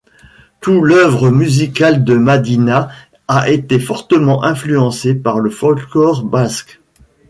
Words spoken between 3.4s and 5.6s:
été fortement influencé par le